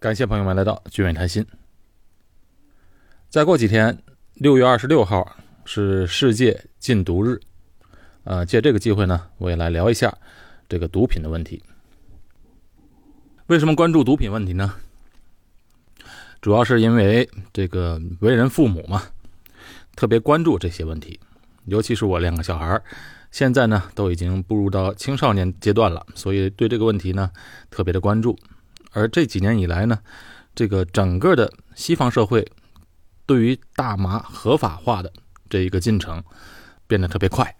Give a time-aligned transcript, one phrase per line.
[0.00, 1.44] 感谢朋友们来到聚美谈心。
[3.28, 3.98] 再过几天，
[4.34, 7.40] 六月二十六号是世界禁毒日，
[8.22, 10.16] 呃，借这个机会呢，我也来聊一下
[10.68, 11.60] 这个毒品的问题。
[13.48, 14.72] 为什么关注毒品问题呢？
[16.40, 19.02] 主要是因为这个为人父母嘛，
[19.96, 21.18] 特别关注这些问题。
[21.64, 22.80] 尤其是我两个小孩
[23.32, 27.32] 现在呢都已经步入到青少年阶段了，所以对这个问题呢
[27.68, 28.38] 特别的关注。
[28.98, 29.96] 而这几年以来呢，
[30.56, 32.44] 这个整个的西方社会
[33.26, 35.12] 对于大麻合法化的
[35.48, 36.22] 这一个进程
[36.88, 37.54] 变得特别快，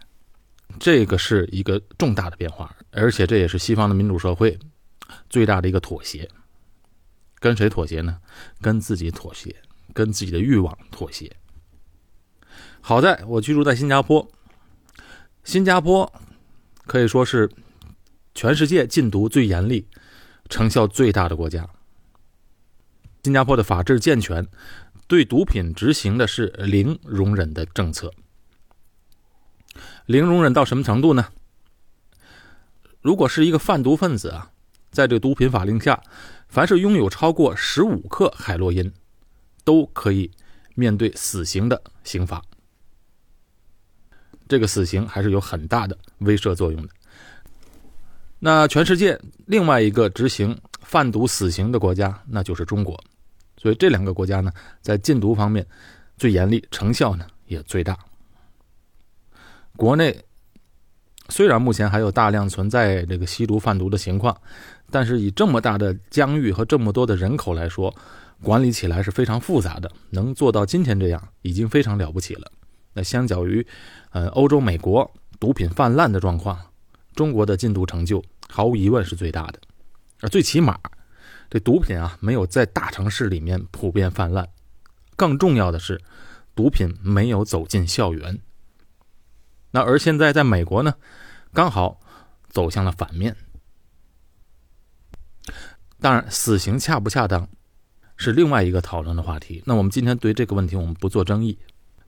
[0.80, 4.58] 这个是一个重大的变化，而且这也是西方的民主社会
[5.30, 6.28] 最大的一个妥协。
[7.38, 8.18] 跟谁妥协呢？
[8.60, 9.54] 跟自己妥协，
[9.92, 11.30] 跟自己的欲望妥协。
[12.80, 14.28] 好在我居住在新加坡，
[15.44, 16.12] 新加坡
[16.84, 17.48] 可以说是
[18.34, 19.86] 全世界禁毒最严厉。
[20.48, 21.68] 成效最大的国家，
[23.22, 24.46] 新加坡的法制健全，
[25.06, 28.12] 对毒品执行的是零容忍的政策。
[30.06, 31.28] 零容忍到什么程度呢？
[33.00, 34.50] 如果是一个贩毒分子啊，
[34.90, 36.02] 在这毒品法令下，
[36.48, 38.92] 凡是拥有超过十五克海洛因，
[39.64, 40.30] 都可以
[40.74, 42.42] 面对死刑的刑罚。
[44.48, 46.88] 这个死刑还是有很大的威慑作用的。
[48.38, 52.98] 那全世界另外一个执行贩毒死刑的国家，那就是中国。
[53.56, 55.66] 所以这两个国家呢，在禁毒方面
[56.16, 57.98] 最严厉，成效呢也最大。
[59.76, 60.16] 国内
[61.28, 64.36] 虽然目前还有大量存在这个吸毒贩毒的情况，
[64.90, 67.92] 但是以这么大的疆域和这么多的人口来说，
[68.40, 69.90] 管理起来是非常复杂的。
[70.10, 72.50] 能做到今天这样，已经非常了不起了。
[72.94, 73.66] 那相较于，
[74.10, 76.56] 呃，欧洲、美国毒品泛滥的状况。
[77.18, 79.60] 中国的禁毒成就毫无疑问是最大的，
[80.20, 80.78] 而最起码，
[81.50, 84.48] 这毒品啊没有在大城市里面普遍泛滥，
[85.16, 86.00] 更重要的是，
[86.54, 88.38] 毒品没有走进校园。
[89.72, 90.94] 那而现在在美国呢，
[91.52, 92.00] 刚好
[92.50, 93.36] 走向了反面。
[96.00, 97.48] 当然，死刑恰不恰当
[98.16, 99.60] 是另外一个讨论的话题。
[99.66, 101.58] 那我们今天对这个问题我们不做争议，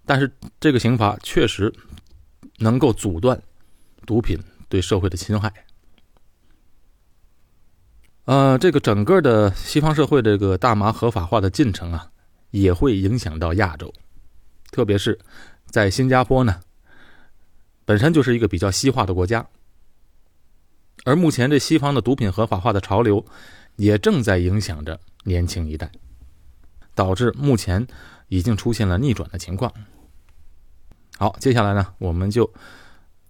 [0.07, 1.75] 但是这个刑罚确实
[2.59, 3.43] 能够阻断
[4.07, 4.39] 毒品。
[4.71, 5.53] 对社会的侵害，
[8.25, 12.11] 呃，这个整个的西方社会这个大麻合法化的进程啊，
[12.53, 13.93] 也会影响到亚洲，
[14.71, 15.19] 特别是
[15.67, 16.61] 在新加坡呢，
[17.85, 19.45] 本身就是一个比较西化的国家，
[21.05, 23.27] 而目前这西方的毒品合法化的潮流，
[23.75, 25.91] 也正在影响着年轻一代，
[26.95, 27.85] 导致目前
[28.29, 29.73] 已经出现了逆转的情况。
[31.19, 32.49] 好，接下来呢，我们就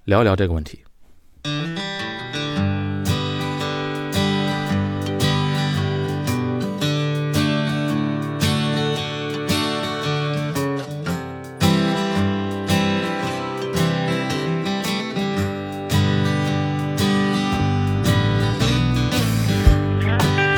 [0.04, 0.84] 聊一聊这个问题。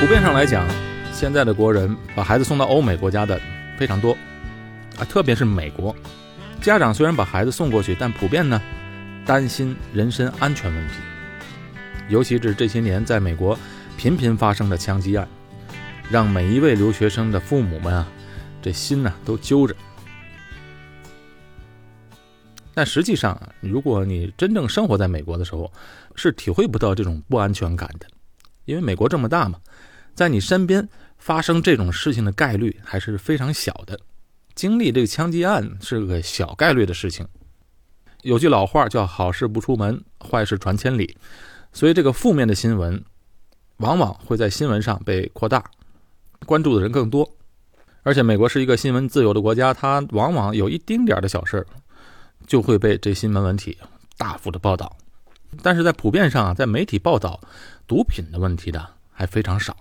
[0.00, 0.66] 普遍上来讲，
[1.12, 3.40] 现在的国人把孩子送到欧美国家的
[3.78, 4.16] 非常多，
[4.98, 5.94] 啊，特别是美国，
[6.60, 8.60] 家长虽然把孩子送过去，但普遍呢。
[9.24, 10.94] 担心人身安全问题，
[12.08, 13.56] 尤其是这些年在美国
[13.96, 15.28] 频频发生的枪击案，
[16.10, 18.06] 让每一位留学生的父母们啊，
[18.60, 19.74] 这心呢都揪着。
[22.74, 25.70] 但实际上啊，如果你真正生活在美国的时候，
[26.16, 28.06] 是体会不到这种不安全感的，
[28.64, 29.60] 因为美国这么大嘛，
[30.14, 34.00] 在你身边发生这种事情的概率还是非常小的，
[34.54, 37.24] 经历这个枪击案是个小概率的事情。
[38.22, 41.16] 有句老话叫“好事不出门，坏事传千里”，
[41.72, 43.04] 所以这个负面的新闻，
[43.78, 45.64] 往往会在新闻上被扩大，
[46.46, 47.28] 关注的人更多。
[48.04, 51.66] 而且美国是一个新闻自由的国家，它往往有一丁点的小事
[52.46, 53.76] 就会被这新闻媒体
[54.16, 54.96] 大幅的报道。
[55.62, 57.40] 但是在普遍上啊，在媒体报道
[57.86, 59.76] 毒品的问题的还非常少，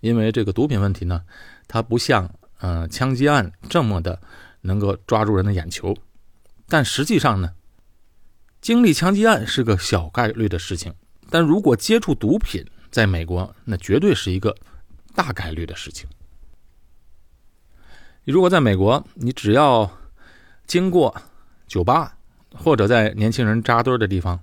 [0.00, 1.22] 因为这个毒品问题呢，
[1.66, 2.30] 它不像
[2.60, 4.20] 嗯枪击案这么的
[4.60, 5.96] 能够抓住人的眼球。
[6.70, 7.52] 但实际上呢，
[8.62, 10.94] 经历枪击案是个小概率的事情，
[11.28, 14.56] 但如果接触毒品，在美国那绝对是一个
[15.14, 16.08] 大概率的事情。
[18.24, 19.90] 如果在美国，你只要
[20.66, 21.12] 经过
[21.66, 22.16] 酒吧
[22.54, 24.38] 或者在年轻人扎堆的地方，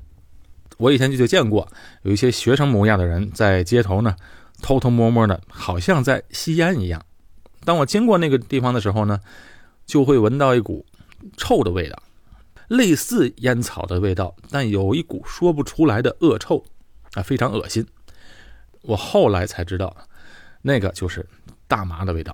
[0.77, 1.65] 我以前就就见过
[2.01, 4.13] 有一些学生模样的人在街头呢
[4.61, 7.05] 偷偷摸摸的，好像在吸烟一样。
[7.63, 9.21] 当我经过那个地方的时候呢，
[9.85, 10.85] 就会闻到一股
[11.37, 12.03] 臭的味道。
[12.67, 16.65] 类似烟草的味道，但有一股说不出来的恶臭，
[17.13, 17.85] 啊，非常恶心。
[18.81, 19.95] 我后来才知道，
[20.61, 21.25] 那个就是
[21.67, 22.33] 大麻的味道。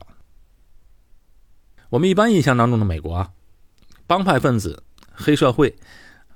[1.90, 3.32] 我们一般印象当中的美国啊，
[4.08, 5.76] 帮派分子、黑社会，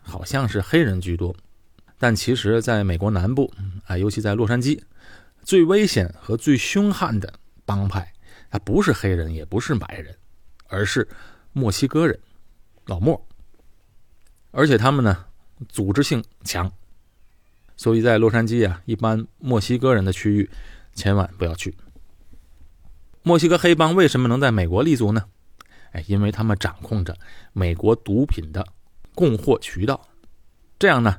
[0.01, 1.35] 好像是黑人居多，
[1.97, 3.51] 但其实在美国南部
[3.85, 4.79] 啊，尤其在洛杉矶，
[5.43, 7.33] 最危险和最凶悍的
[7.65, 8.13] 帮派，
[8.51, 10.15] 它不是黑人，也不是白人，
[10.67, 11.07] 而是
[11.53, 12.19] 墨西哥人，
[12.85, 13.27] 老莫。
[14.51, 15.25] 而且他们呢，
[15.69, 16.71] 组织性强，
[17.75, 20.49] 所以在洛杉矶啊，一般墨西哥人的区域，
[20.93, 21.75] 千万不要去。
[23.23, 25.25] 墨西哥黑帮为什么能在美国立足呢？
[25.91, 27.17] 哎，因为他们掌控着
[27.53, 28.65] 美国毒品的
[29.13, 29.99] 供货渠道，
[30.79, 31.17] 这样呢，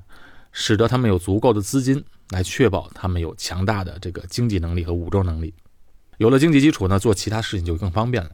[0.52, 5.54] 使得他们有足够的资金来确保他们有强大的这个经济能力和武装能力。
[6.16, 8.30] 有了经济基础呢，做其他事情就更方便了。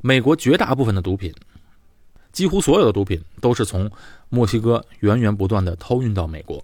[0.00, 1.34] 美国绝大部分的毒品，
[2.36, 3.90] 几乎所有的毒品都是从
[4.28, 6.62] 墨西哥源源不断的偷运到美国。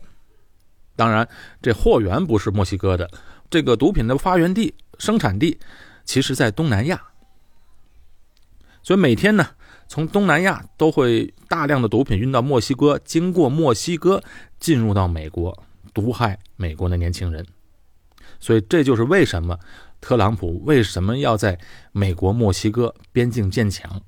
[0.95, 1.27] 当然，
[1.63, 3.11] 这货源不是墨西哥的，
[3.49, 5.59] 这个毒品的发源地、生产地，
[6.05, 7.03] 其实在东南亚。
[8.83, 9.49] 所以每天呢，
[9.89, 14.23] 从东南亚都会大量的毒品运到墨西哥，经过墨西哥
[14.61, 15.59] 进入到美国，
[15.95, 17.47] 毒害美国的年轻人。
[18.39, 19.59] 所以这就是为什么
[20.03, 21.59] 特朗普为什么要在
[21.93, 24.03] 美国墨西哥边境建墙。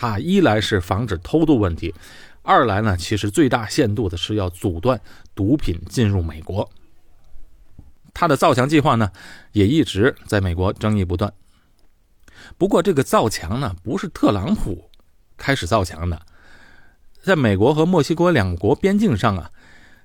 [0.00, 1.92] 他一来是防止偷渡问题，
[2.42, 5.00] 二来呢，其实最大限度的是要阻断
[5.34, 6.70] 毒品进入美国。
[8.14, 9.10] 他的造墙计划呢，
[9.50, 11.32] 也一直在美国争议不断。
[12.56, 14.88] 不过，这个造墙呢，不是特朗普
[15.36, 16.22] 开始造墙的，
[17.20, 19.50] 在美国和墨西哥两国边境上啊，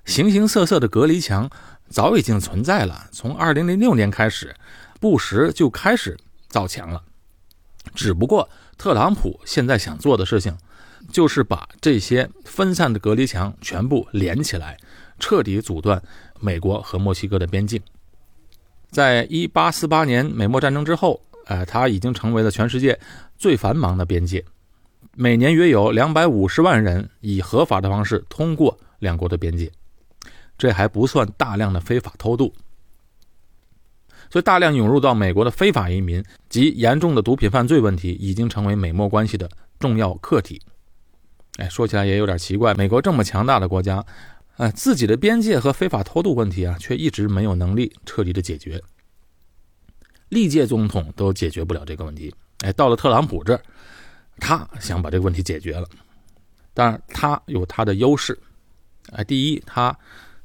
[0.04, 1.48] 形形色色的隔离墙
[1.88, 3.06] 早已经存在了。
[3.12, 4.56] 从2006年开始，
[4.98, 6.18] 布什就开始
[6.48, 7.00] 造墙了。
[7.94, 8.48] 只不过，
[8.78, 10.56] 特朗普现在想做的事情，
[11.10, 14.78] 就是把这些分散的隔离墙全部连起来，
[15.18, 16.02] 彻底阻断
[16.40, 17.80] 美国和墨西哥的边境。
[18.90, 21.20] 在1848年美墨战争之后。
[21.46, 22.98] 呃，它已经成为了全世界
[23.36, 24.42] 最繁忙的边界，
[25.14, 29.70] 每年约有两百五十万人以合法的方式通过两国的边界，
[30.56, 32.50] 这还不算大量的非法偷渡。
[34.30, 39.48] 所以，大量涌入到美国的非法移民及严重的毒品犯罪问题，已经成为美墨关系的
[39.78, 40.60] 重要课题。
[41.58, 44.04] 哎，说起来也有点奇怪，美国这么强大的国家，
[44.56, 48.82] 呃，自己的边界和非法偷渡问题啊，却一直没有能力彻底的解决。
[50.30, 52.34] 历届总统都解决不了这个问题，
[52.64, 53.62] 哎，到了特朗普这儿，
[54.40, 55.86] 他想把这个问题解决了。
[56.72, 58.36] 当然，他有他的优势，
[59.12, 59.96] 哎，第一，他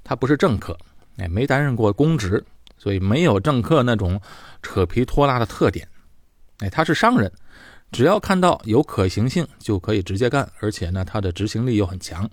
[0.04, 0.78] 他不是政客，
[1.18, 2.44] 哎，没担任过公职，
[2.80, 4.20] 所以没有政客那种
[4.64, 5.88] 扯皮拖拉的特点，
[6.60, 7.32] 哎，他是商人，
[7.92, 12.28] 只要看到有可行性就可以直接干，而且呢，他的执行力又很强。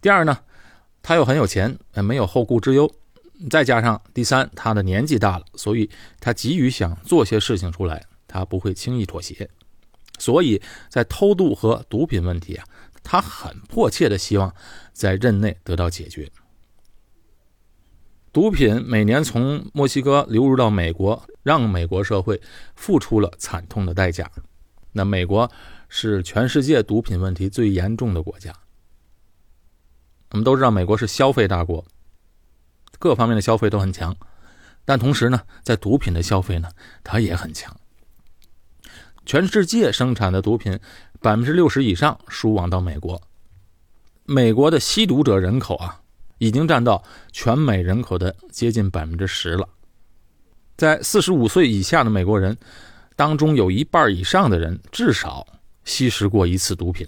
[0.00, 0.38] 第二呢，
[1.02, 2.90] 他又很有钱，没有后顾之忧。
[3.50, 5.90] 再加上第三，他的年纪大了，所以
[6.20, 9.50] 他急于想做些事情出来，他不会轻易妥协。
[10.18, 12.64] 所以在偷渡和毒品问题啊，
[13.02, 14.54] 他很迫切的希望
[14.92, 16.30] 在任内得到解决。
[18.34, 22.42] 毒品每年从墨西哥流入到美国，让美国社会
[22.74, 24.28] 付出了惨痛的代价。
[24.90, 25.48] 那美国
[25.88, 28.52] 是全世界毒品问题最严重的国家。
[30.32, 31.84] 我们都知道，美国是消费大国。
[32.98, 34.16] 各方面的消费都很强，
[34.84, 36.68] 但同时呢，在毒品的消费呢，
[37.04, 37.76] 它也很强。
[39.24, 40.80] 全世界生产的毒品
[41.20, 43.22] 百分之六十以上输往到美国，
[44.24, 46.00] 美国的吸毒者人口啊，
[46.38, 49.68] 已经占到全美人口的接近百分之十了。
[50.76, 52.56] 在四十五岁以下的美国人
[53.16, 55.46] 当中，有一半以上的人至少
[55.84, 57.06] 吸食过一次毒品。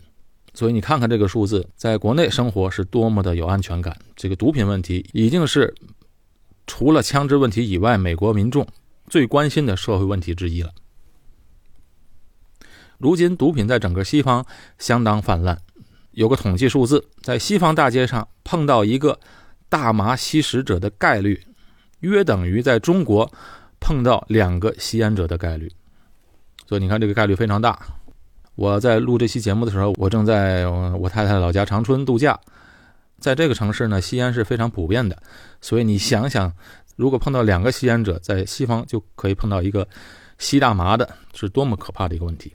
[0.55, 3.95] 所以你看看这个数字，在国内生活是多么的有安全感。
[4.15, 5.75] 这个毒品问题已经是
[6.67, 8.67] 除了枪支问题以外，美国民众
[9.09, 10.73] 最关心的社会问题之一了。
[12.99, 14.47] 如今毒品在整个西方
[14.79, 15.61] 相当泛滥，
[16.17, 19.19] 有个统计数字，在西方大街上碰到一个
[19.69, 21.39] 大麻吸食者的概率，
[22.01, 23.31] 约等于在中国
[23.79, 25.71] 碰到两个吸烟者的概率。
[26.67, 27.79] 所以你看，这个概率非常大。
[28.55, 32.41] 我在录这期节目的时候，我正在我太太老家长春度假。
[33.19, 35.23] 在这个城市呢，吸烟是非常普遍的，
[35.61, 36.51] 所以你想想，
[36.97, 39.87] 如果碰到两个吸烟者，在西方就可以碰到一个
[40.39, 42.51] 吸大麻的，是多么可怕的一个问题。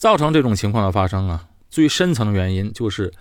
[0.00, 3.12] 造成这种情况的发生啊，最深层的原因就是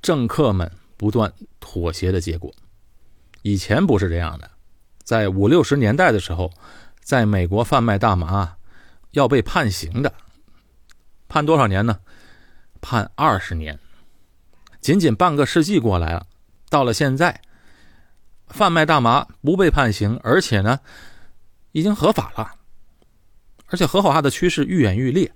[0.00, 2.54] 政客们不断妥协的结果。
[3.42, 4.48] 以前不是这样的，
[5.02, 6.52] 在五六十年代的时候，
[7.00, 8.52] 在美国贩卖大麻。
[9.12, 10.12] 要被判刑的，
[11.26, 12.00] 判多少年呢？
[12.82, 13.78] 判二十年，
[14.82, 16.26] 仅仅半个世纪过来了。
[16.68, 17.40] 到了现在，
[18.48, 20.80] 贩卖大麻不被判刑，而且呢，
[21.72, 22.56] 已经合法了，
[23.68, 25.32] 而且合法化的趋势愈演愈烈。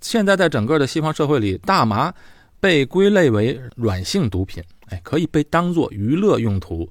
[0.00, 2.12] 现在在整个的西方社会里，大麻
[2.58, 6.88] 被归类为软性毒品，哎，可以被当做娱乐用途。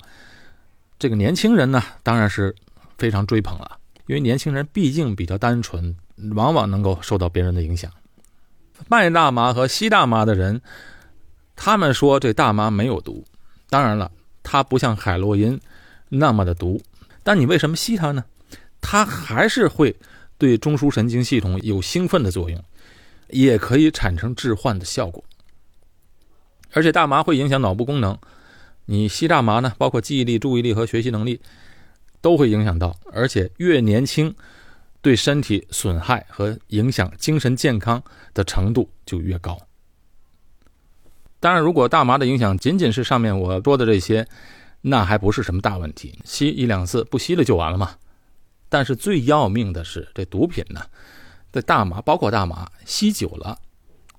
[0.98, 2.54] 这个年轻人呢，当然是
[2.98, 5.96] 非常追捧了，因为年轻人毕竟比较单纯，
[6.36, 7.92] 往往能够受到别人的影响。
[8.88, 10.62] 卖大麻和吸大麻的人，
[11.56, 13.26] 他们说这大麻没有毒，
[13.70, 14.12] 当然了，
[14.44, 15.60] 它不像海洛因
[16.10, 16.82] 那么的毒，
[17.24, 18.24] 但你为什么吸它呢？
[18.82, 19.96] 它还是会
[20.38, 22.64] 对中枢神经系统有兴奋的作用。
[23.30, 25.24] 也可以产生致幻的效果，
[26.72, 28.18] 而且大麻会影响脑部功能。
[28.86, 31.40] 你吸大麻呢，包括记忆力、注意力和学习能力
[32.22, 32.98] 都会影响到。
[33.12, 34.34] 而且越年轻，
[35.02, 39.58] 对身体损害和影响精神健康的程度就越高。
[41.40, 44.28] 当然，如果大麻的影响仅仅是上面我说的这些，
[44.82, 47.96] 那还不是什么大问题，吸一两次不吸了就完了嘛。
[48.68, 50.82] 但是最要命的是这毒品呢。
[51.52, 53.60] 的大麻，包括大麻，吸久了，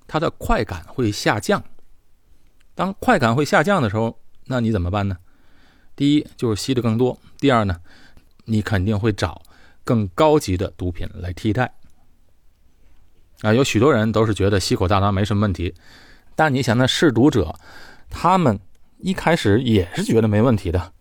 [0.07, 1.63] 它的快感会下降。
[2.73, 5.17] 当快感会下降的时候，那你怎么办呢？
[5.95, 7.81] 第一就是吸的更多，第二呢，
[8.45, 9.41] 你肯定会找
[9.83, 11.73] 更高级的毒品来替代。
[13.41, 15.75] 啊，有许多人都是觉得吸口大麻没什么问题，
[16.35, 17.55] 但你想，那试毒者，
[18.09, 18.59] 他们
[18.99, 20.93] 一开始也是觉得没问题的。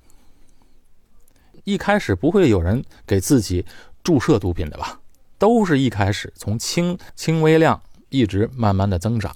[1.65, 3.65] 一开始不会有人给自己
[4.03, 5.00] 注射毒品的吧？
[5.41, 9.35] 都是一开始从轻轻微量一直慢慢的增长，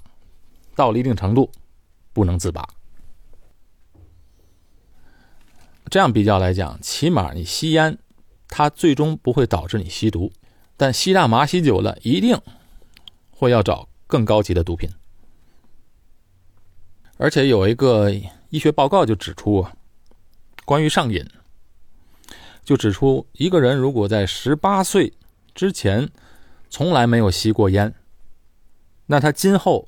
[0.75, 1.51] 到了一定程度，
[2.13, 2.63] 不能自拔。
[5.89, 7.97] 这样比较来讲，起码你吸烟，
[8.47, 10.29] 它最终不会导致你吸毒；
[10.77, 12.39] 但吸大麻吸久了，一定
[13.31, 14.87] 会要找更高级的毒品。
[17.17, 18.11] 而且有一个
[18.51, 19.65] 医学报告就指出，
[20.65, 21.27] 关于上瘾，
[22.63, 25.11] 就指出一个人如果在十八岁。
[25.55, 26.09] 之前
[26.69, 27.95] 从来没有吸过烟，
[29.07, 29.87] 那他今后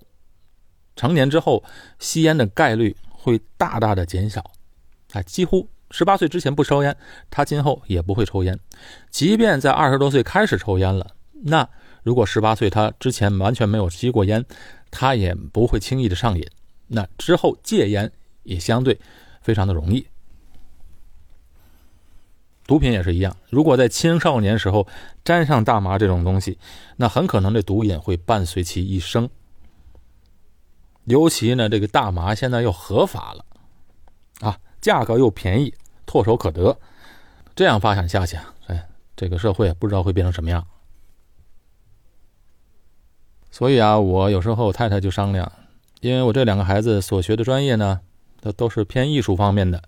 [0.95, 1.63] 成年之后
[1.99, 4.51] 吸烟的概率会大大的减少，
[5.11, 6.95] 啊，几乎十八岁之前不抽烟，
[7.29, 8.57] 他今后也不会抽烟。
[9.11, 11.67] 即便在二十多岁开始抽烟了，那
[12.03, 14.45] 如果十八岁他之前完全没有吸过烟，
[14.89, 16.47] 他也不会轻易的上瘾。
[16.87, 18.09] 那之后戒烟
[18.43, 18.97] 也相对
[19.41, 20.07] 非常的容易。
[22.67, 24.85] 毒品也是一样，如果在青少年时候
[25.23, 26.59] 沾上大麻这种东西，
[26.97, 29.29] 那很可能这毒瘾会伴随其一生。
[31.05, 33.45] 尤其呢，这个大麻现在又合法了，
[34.41, 35.73] 啊，价格又便宜，
[36.05, 36.77] 唾手可得，
[37.55, 40.67] 这样发展下去，哎，这个社会不知道会变成什么样。
[43.49, 45.49] 所以啊，我有时候和我太太就商量，
[46.01, 48.01] 因为我这两个孩子所学的专业呢，
[48.41, 49.81] 都都是偏艺术方面的，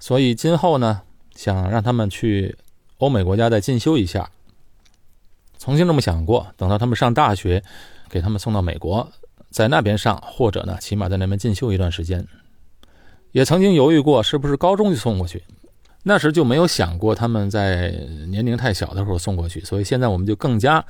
[0.00, 1.02] 所以今后呢。
[1.40, 2.54] 想让他们去
[2.98, 4.30] 欧美国家再进修一下，
[5.56, 6.46] 曾经这么想过。
[6.54, 7.64] 等到他们上大学，
[8.10, 9.10] 给他们送到美国，
[9.48, 12.28] 在那边上，或者呢，起码在那边进修一段时间。
[13.32, 15.42] 也曾经犹豫过，是不是高中就送过去？
[16.02, 17.88] 那时就没有想过他们在
[18.28, 19.60] 年龄太小的时候送过去。
[19.60, 20.84] 所以现在我们就更加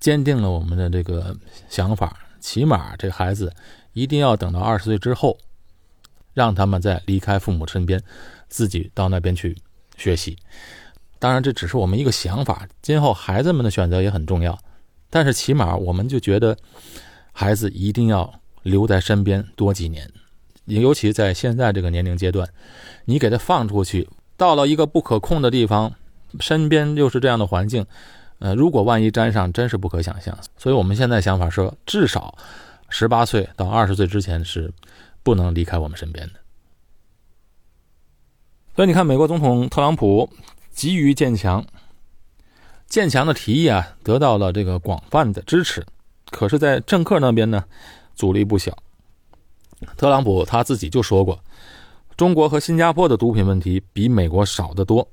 [0.00, 1.36] 坚定了我们的这个
[1.68, 3.54] 想法，起码这孩子
[3.92, 5.38] 一定要等到二十岁之后，
[6.34, 8.02] 让他们在离开父母身边，
[8.48, 9.56] 自己到那边去。
[9.96, 10.36] 学习，
[11.18, 12.66] 当然这只是我们一个想法。
[12.80, 14.58] 今后孩子们的选择也很重要，
[15.10, 16.56] 但是起码我们就觉得，
[17.32, 20.10] 孩子一定要留在身边多几年，
[20.66, 22.48] 尤其在现在这个年龄阶段，
[23.04, 25.92] 你给他放出去，到了一个不可控的地方，
[26.40, 27.84] 身边又是这样的环境，
[28.38, 30.36] 呃，如果万一沾上，真是不可想象。
[30.56, 32.36] 所以我们现在想法说，至少
[32.88, 34.72] 十八岁到二十岁之前是
[35.22, 36.34] 不能离开我们身边的。
[38.74, 40.30] 所以你看，美国总统特朗普
[40.70, 41.62] 急于建墙，
[42.86, 45.84] 建墙的提议啊，得到了这个广泛的支持。
[46.30, 47.64] 可是，在政客那边呢，
[48.14, 48.74] 阻力不小。
[49.98, 51.44] 特朗普他自己就说过，
[52.16, 55.06] 中国和新加坡的毒品问题比美国少得多，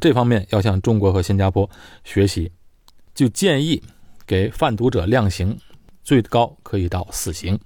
[0.00, 1.70] 这方面要向中国和新加坡
[2.02, 2.50] 学习，
[3.14, 3.80] 就建议
[4.26, 5.56] 给贩毒者量刑，
[6.02, 7.56] 最高可以到死刑。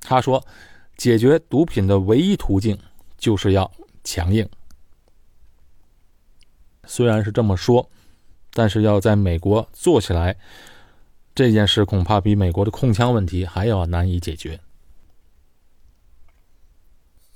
[0.00, 0.42] 他说，
[0.96, 2.78] 解决毒品的唯一途径。
[3.22, 3.70] 就是要
[4.02, 4.44] 强硬，
[6.88, 7.88] 虽然是这么说，
[8.52, 10.36] 但是要在美国做起来，
[11.32, 14.58] 这件事恐怕比美国的控枪问题还要难以解决。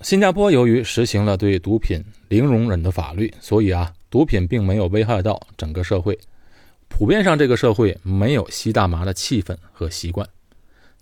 [0.00, 6.19] 新加坡由于实行了对毒品零容忍的法律，所以啊，毒品并没有危害到整个社会，
[6.88, 10.28] 普遍上这个社会没有吸大麻的气氛和习惯。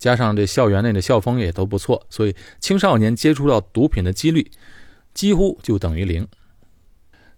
[0.05, 4.51] 加上这校园内的校风也都不错，所以青少年接触到毒品的几率
[5.15, 6.29] 几乎就等于零。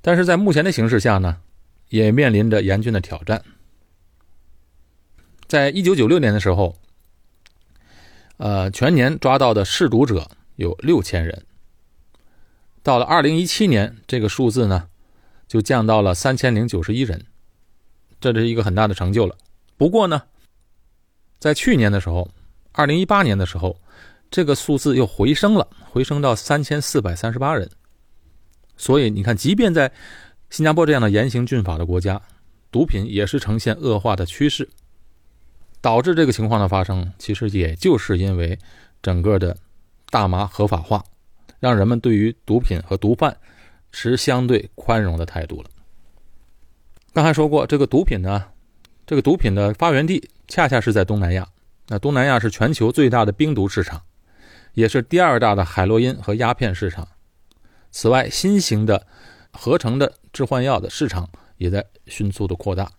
[0.00, 1.36] 但是在目前的形势下呢，
[1.90, 3.44] 也面临着严峻的挑战。
[5.46, 6.74] 在一九九六年的时候，
[8.38, 11.46] 呃，全年抓到的试毒者有六千人。
[12.82, 14.88] 到了二零一七年，这个数字呢，
[15.46, 17.26] 就降到了三千零九十一人，
[18.20, 19.38] 这是一个很大的成就了。
[19.76, 20.24] 不过呢，
[21.38, 22.28] 在去年的时候，
[22.76, 23.74] 二零一八年的时候，
[24.30, 27.66] 这个数字又回升了，回升到三千四百三十八人。
[28.76, 29.90] 所以你看，即便在
[30.50, 32.20] 新加坡这样的严刑峻法的国家，
[32.70, 34.68] 毒品也是呈现恶化的趋势。
[35.80, 38.58] 导致这个情况的发生，其实也就是因为
[39.00, 39.56] 整个的
[40.10, 41.02] 大麻合法化，
[41.58, 43.34] 让人们对于毒品和毒贩
[43.90, 45.70] 持相对宽容的态度了。
[47.14, 48.44] 刚才说过，这个毒品呢，
[49.06, 51.48] 这个毒品的发源地恰恰是在东南亚。
[51.88, 54.02] 那东南亚是全球最大的冰毒市场，
[54.74, 57.06] 也是第二大的海洛因和鸦片市场。
[57.90, 59.06] 此外，新型的
[59.52, 62.90] 合成的致幻药的市场也在迅速的扩大。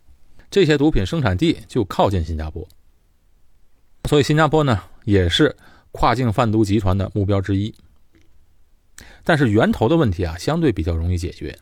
[0.50, 2.68] 这些毒品生产地就靠近新加坡。
[4.06, 5.56] 所以，新加坡呢也是
[5.92, 7.76] 跨境贩毒集团的目标之一。
[9.24, 11.60] 但是，源头的问题啊，相对比较容易解决，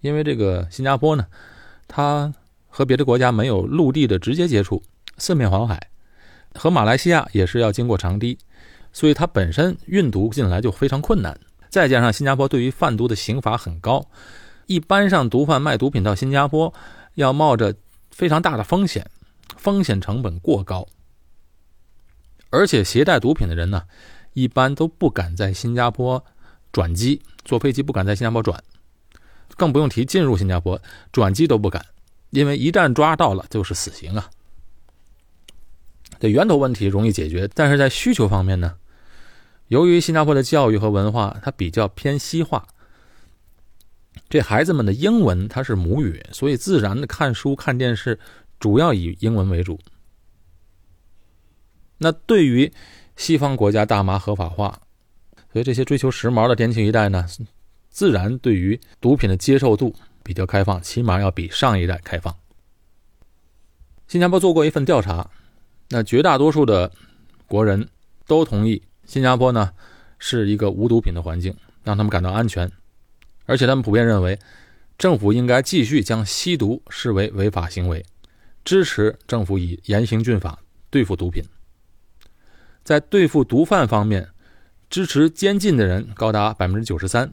[0.00, 1.26] 因为这个新加坡呢，
[1.86, 2.34] 它
[2.66, 4.82] 和别的国家没有陆地的直接接触，
[5.16, 5.88] 四面环海，
[6.54, 8.38] 和马来西亚也是要经过长堤，
[8.92, 11.38] 所以它本身运毒进来就非常困难。
[11.68, 14.04] 再加上新加坡对于贩毒的刑罚很高，
[14.66, 16.72] 一般上毒贩卖毒品到新加坡，
[17.14, 17.74] 要冒着
[18.10, 19.08] 非常大的风险，
[19.56, 20.86] 风险成本过高。
[22.50, 23.82] 而且携带毒品的人呢，
[24.32, 26.24] 一般都不敢在新加坡
[26.72, 28.58] 转机，坐飞机不敢在新加坡转，
[29.56, 30.80] 更不用提进入新加坡
[31.12, 31.84] 转机都不敢，
[32.30, 34.30] 因为一旦抓到了就是死刑啊。
[36.20, 38.76] 这源头问题容易解决，但是在需求方面呢，
[39.68, 42.66] 由于新加坡的教育和文化它比较偏西化，
[44.28, 48.18] 这孩子们的英文它是母语，所以自然的看书看电视
[48.58, 49.78] 主要以英文为主。
[51.98, 52.72] 那对于
[53.16, 54.80] 西方国家大麻合法化，
[55.52, 57.26] 所以这些追求时髦的年轻一代呢，
[57.88, 62.34] 自然对于毒品的接受度比较开放，起码要比上一代开放。
[64.06, 65.30] 新加坡做过一份调查，
[65.90, 66.92] 那绝大多数的
[67.46, 67.88] 国人
[68.26, 69.72] 都同意新加坡呢
[70.18, 72.70] 是一个无毒品的环境，让他们感到安全，
[73.46, 74.38] 而且他们普遍认为
[74.98, 78.04] 政府应该继续将吸毒视为违法行为，
[78.64, 80.58] 支持政府以严刑峻法
[80.90, 81.42] 对付毒品。
[82.84, 84.28] 在对付毒贩方面，
[84.90, 87.32] 支持监禁的人高达百分之九十三，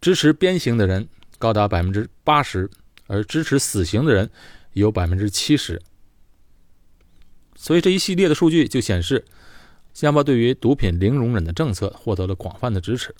[0.00, 2.68] 支持鞭刑的人高达百分之八十，
[3.06, 4.28] 而支持死刑的人
[4.72, 5.80] 有百分之七十。
[7.60, 9.24] 所以这一系列的数据就显示，
[9.92, 13.12] 新加坡对于毒品零容忍的政策获得了广泛的支持。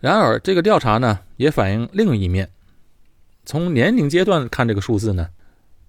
[0.00, 2.50] 然而，这个调查呢也反映另一面，
[3.44, 5.28] 从年龄阶段看这个数字呢。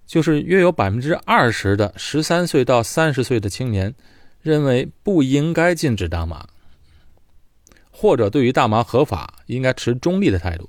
[0.04, 3.94] 就是约有百分之二十的十三岁到三十岁的青年
[4.42, 6.46] 认为不应该禁止大麻，
[7.90, 10.68] 或者对于大麻合法应该持中立的态度。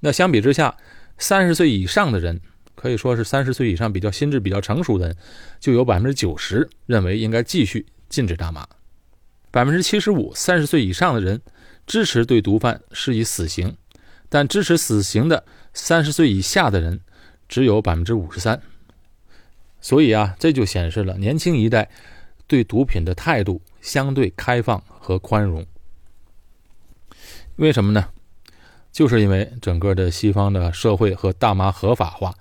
[0.00, 0.76] 那相比之下，
[1.18, 2.40] 三十岁以上的人
[2.78, 5.16] 可以说是三十岁以上比较心智比较成熟的人，
[5.58, 8.66] 就有百分之九十认为应该继续禁止大麻，
[9.50, 11.40] 百分之七十五三十岁以上的人
[11.86, 13.76] 支持对毒贩施以死刑，
[14.28, 17.00] 但支持死刑的三十岁以下的人。
[17.48, 18.60] 只有百分之五十三，
[19.80, 21.88] 所以啊，这就显示了年轻一代
[22.46, 25.64] 对毒品的态度相对开放和宽容。
[27.56, 28.10] 为什么呢？
[28.92, 32.34] 就是因为整个的西方的社会和大麻合法化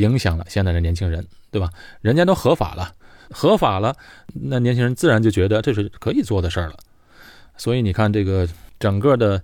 [0.00, 1.70] 影响了现在的年轻人，对吧？
[2.00, 2.94] 人家都合法了，
[3.30, 3.94] 合法了，
[4.32, 6.76] 那年轻人自然就觉得这是可以做的事儿了。
[7.56, 9.42] 所以你看，这个整个的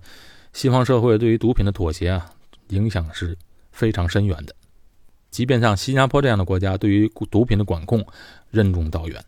[0.52, 2.32] 西方社会对于毒品的妥协啊，
[2.68, 3.36] 影响是
[3.72, 4.54] 非常深远的。
[5.30, 8.04] 即便像新加坡这样的国家，对于毒品的管控
[8.50, 9.22] 任重道远。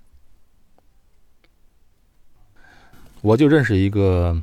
[3.21, 4.41] 我就认识一个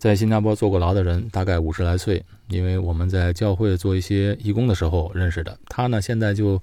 [0.00, 5.54] 在新加坡坐过牢的人，大概五十来岁，因为我们在教会做一些义工的时候认识的。
[5.68, 6.58] 他呢，现在就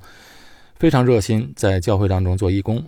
[0.78, 2.84] 非常热心在教会当中做义工。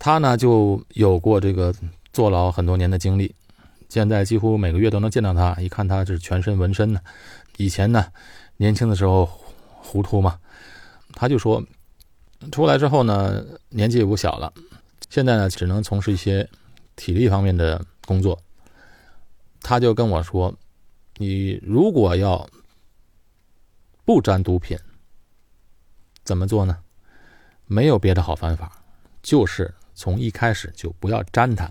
[0.00, 1.72] 他呢，就有过这个
[2.12, 3.32] 坐牢很多年的经历，
[3.88, 5.54] 现在几乎每个月都能见到他。
[5.60, 6.98] 一看他是全身纹身呢，
[7.58, 8.04] 以前呢，
[8.56, 10.36] 年轻的时候糊涂嘛。
[11.14, 11.62] 他就说，
[12.50, 14.52] 出来之后呢，年纪也不小了，
[15.10, 16.48] 现在呢，只能从事一些
[16.96, 18.36] 体力方面的工作。
[19.62, 20.54] 他就跟我说
[21.16, 22.48] ：“你如果要
[24.04, 24.76] 不沾毒品，
[26.24, 26.78] 怎么做呢？
[27.66, 28.82] 没有别的好方法，
[29.22, 31.70] 就是从一开始就不要沾它，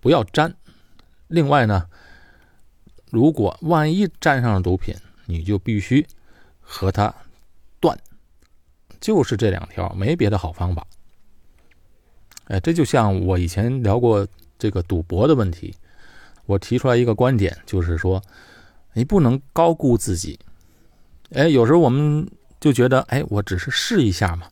[0.00, 0.56] 不要沾。
[1.28, 1.88] 另外呢，
[3.10, 4.94] 如果万一沾上了毒品，
[5.26, 6.06] 你就必须
[6.58, 7.14] 和他
[7.78, 7.96] 断，
[8.98, 10.86] 就是这两条，没别的好方法。
[12.46, 14.26] 哎，这就像我以前聊过
[14.58, 15.76] 这个赌博的问题，
[16.48, 18.22] 我提出来一个观点，就是说，
[18.94, 20.38] 你不能高估自己。
[21.32, 22.26] 哎，有时候我们
[22.58, 24.46] 就觉得，哎，我只是试一下嘛，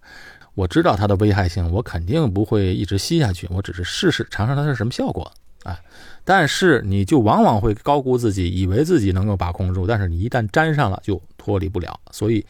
[0.55, 5.33] 我知道它的危害性，我肯定不会一直吸下去，我只是试试尝尝它是什么效果
[5.63, 5.81] 啊。
[6.23, 11.99] 但是你就往往会高估自己，以为自己能够把控住，但是你一旦沾上了，就脱离不了。
[12.11, 12.45] 所以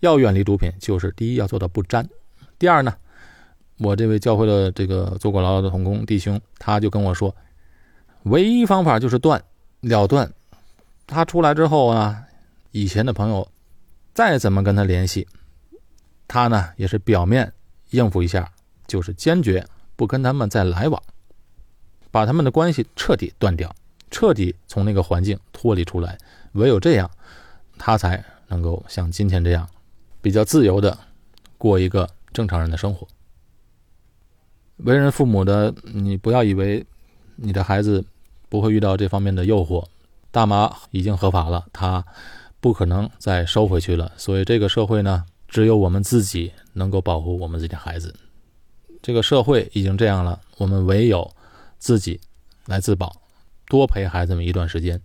[0.00, 2.04] 要远离毒品，就是第一要做到不沾，
[2.58, 2.92] 第二呢。
[3.82, 7.34] 我这位教会的这个坐过牢的同工弟兄，他就跟我说，
[8.24, 9.42] 唯一方法就是断
[9.80, 10.32] 了断。
[11.06, 12.22] 他出来之后啊，
[12.70, 13.48] 以前的朋友
[14.14, 15.26] 再怎么跟他联系，
[16.28, 17.52] 他呢也是表面
[17.90, 18.50] 应付一下，
[18.86, 21.02] 就是坚决不跟他们再来往，
[22.10, 23.74] 把他们的关系彻底断掉，
[24.10, 26.16] 彻底从那个环境脱离出来。
[26.52, 27.10] 唯有这样，
[27.78, 29.68] 他才能够像今天这样
[30.20, 30.96] 比较自由的
[31.58, 33.06] 过一个正常人的生活。
[34.78, 36.86] 为人父母的，你不要以为
[37.42, 38.04] 你的孩子
[38.48, 39.84] 不会遇到这方面的诱惑。
[40.30, 42.04] 大麻已经合法了，他
[42.60, 44.12] 不可能再收回去了。
[44.16, 48.14] 所以这个社会呢，只有我们自己能够保护我们自己的孩子。
[49.02, 51.28] 这个社会已经这样了，我们唯有
[51.78, 52.20] 自己
[52.66, 53.20] 来自保，
[53.66, 55.00] 多陪孩子们一段时间，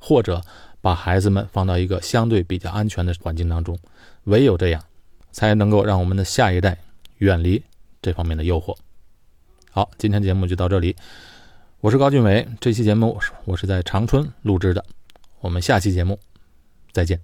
[0.00, 0.42] 或者
[0.80, 3.78] 把孩子们放到一个相对比较安全的环境当中。
[4.24, 4.82] 唯有这样，
[5.30, 6.76] 才能够让我们的下一代
[7.18, 7.62] 远离
[8.02, 8.74] 这方面的诱惑。
[9.70, 10.96] 好，今天节目就到这里。
[11.86, 14.84] 我是高俊伟，这期节目我是我是在长春录制的。
[15.38, 16.18] 我们下期节目
[16.90, 17.20] 再见。